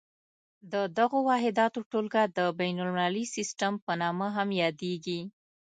د 0.71 0.73
دغو 0.97 1.19
واحداتو 1.29 1.79
ټولګه 1.91 2.23
د 2.37 2.39
بین 2.59 2.77
المللي 2.85 3.23
سیسټم 3.35 3.73
په 3.85 3.91
نامه 4.01 4.27
هم 4.37 4.49
یادیږي. 4.63 5.19